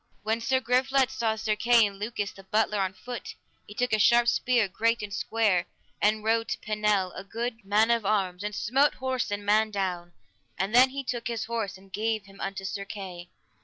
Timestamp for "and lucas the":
1.85-2.43